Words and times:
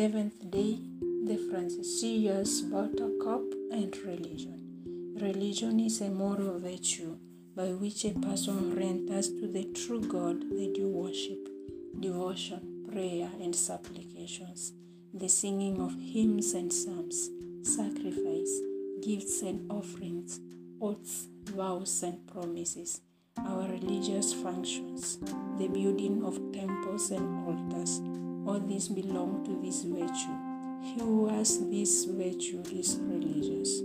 11th 0.00 0.50
day, 0.50 0.78
the 1.26 1.36
Francesillas 1.48 2.52
Buttercup 2.70 3.44
and 3.70 3.94
Religion. 3.98 5.16
Religion 5.20 5.78
is 5.78 6.00
a 6.00 6.08
moral 6.08 6.58
virtue 6.58 7.18
by 7.54 7.66
which 7.72 8.06
a 8.06 8.18
person 8.18 8.74
renders 8.74 9.28
to 9.28 9.46
the 9.46 9.64
true 9.74 10.00
God 10.00 10.40
the 10.40 10.72
due 10.74 10.88
worship, 10.88 11.46
devotion, 12.00 12.86
prayer, 12.90 13.28
and 13.42 13.54
supplications, 13.54 14.72
the 15.12 15.28
singing 15.28 15.78
of 15.82 15.92
hymns 16.00 16.54
and 16.54 16.72
psalms, 16.72 17.28
sacrifice, 17.62 18.54
gifts 19.02 19.42
and 19.42 19.70
offerings, 19.70 20.40
oaths, 20.80 21.28
vows, 21.44 22.02
and 22.02 22.26
promises, 22.26 23.02
our 23.36 23.68
religious 23.68 24.32
functions, 24.32 25.18
the 25.58 25.68
building 25.68 26.24
of 26.24 26.40
temples 26.54 27.10
and 27.10 27.46
altars. 27.46 28.00
All 28.50 28.58
these 28.58 28.88
belong 28.88 29.44
to 29.44 29.64
this 29.64 29.84
virtue. 29.84 30.36
He 30.82 30.98
who 30.98 31.28
has 31.28 31.60
this 31.70 32.04
virtue 32.06 32.64
is 32.76 32.98
religious. 33.00 33.80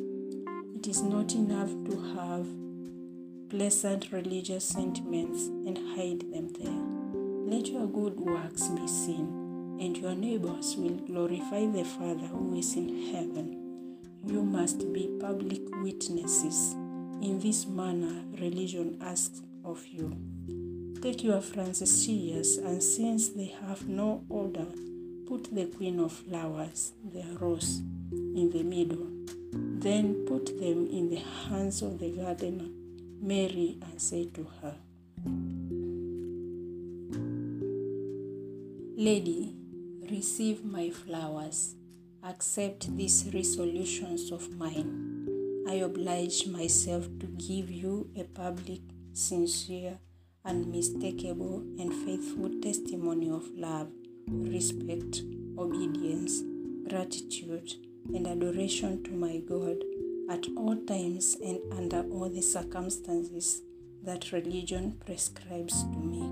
It 0.75 0.87
is 0.87 1.03
not 1.03 1.35
enough 1.35 1.69
to 1.69 1.95
have 2.15 2.47
pleasant 3.47 4.11
religious 4.11 4.65
sentiments 4.65 5.45
and 5.67 5.77
hide 5.93 6.21
them 6.33 6.49
there. 6.59 6.81
Let 7.45 7.67
your 7.67 7.85
good 7.85 8.19
works 8.19 8.67
be 8.69 8.87
seen, 8.87 9.77
and 9.79 9.95
your 9.95 10.15
neighbors 10.15 10.75
will 10.75 10.97
glorify 11.09 11.67
the 11.67 11.83
Father 11.83 12.25
who 12.25 12.57
is 12.57 12.75
in 12.75 13.13
heaven. 13.13 13.99
You 14.25 14.41
must 14.41 14.91
be 14.91 15.15
public 15.19 15.61
witnesses. 15.83 16.73
In 17.21 17.39
this 17.39 17.67
manner, 17.67 18.23
religion 18.41 18.97
asks 18.99 19.43
of 19.63 19.85
you. 19.85 20.34
Take 21.05 21.23
your 21.23 21.39
Francesillas, 21.39 22.57
and 22.65 22.81
since 22.81 23.29
they 23.29 23.53
have 23.61 23.87
no 23.87 24.23
order, 24.27 24.65
put 25.27 25.53
the 25.53 25.67
queen 25.67 25.99
of 25.99 26.11
flowers, 26.11 26.93
the 27.13 27.23
rose, 27.39 27.83
in 28.11 28.49
the 28.51 28.63
middle. 28.63 29.05
Then 29.53 30.25
put 30.25 30.47
them 30.59 30.87
in 30.87 31.11
the 31.11 31.21
hands 31.47 31.83
of 31.83 31.99
the 31.99 32.09
gardener, 32.09 32.65
Mary, 33.21 33.77
and 33.83 34.01
say 34.01 34.25
to 34.33 34.47
her, 34.63 34.75
Lady, 38.97 39.53
receive 40.09 40.65
my 40.65 40.89
flowers. 40.89 41.75
Accept 42.23 42.97
these 42.97 43.29
resolutions 43.31 44.31
of 44.31 44.49
mine. 44.57 45.65
I 45.69 45.75
oblige 45.75 46.47
myself 46.47 47.07
to 47.19 47.27
give 47.27 47.69
you 47.69 48.09
a 48.17 48.23
public, 48.23 48.81
sincere, 49.13 49.99
unmistakable, 50.45 51.63
and 51.79 51.93
faithful 52.05 52.49
testimony 52.61 53.29
of 53.29 53.49
love, 53.55 53.89
respect, 54.27 55.21
obedience, 55.57 56.43
gratitude, 56.87 57.73
and 58.13 58.27
adoration 58.27 59.03
to 59.03 59.11
my 59.11 59.37
God 59.37 59.77
at 60.29 60.45
all 60.55 60.75
times 60.85 61.37
and 61.43 61.59
under 61.73 62.01
all 62.11 62.29
the 62.29 62.41
circumstances 62.41 63.61
that 64.03 64.31
religion 64.31 64.99
prescribes 65.05 65.83
to 65.83 65.97
me. 65.97 66.29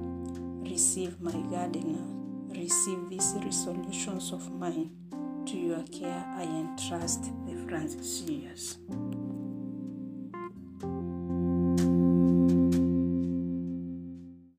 Receive 0.71 1.19
my 1.19 1.31
gardener, 1.31 2.03
receive 2.49 3.09
these 3.09 3.33
resolutions 3.43 4.31
of 4.31 4.51
mine. 4.51 4.91
To 5.47 5.57
your 5.57 5.83
care 5.91 6.23
I 6.37 6.43
entrust 6.43 7.23
the 7.45 7.53
Francesillas. 7.67 8.77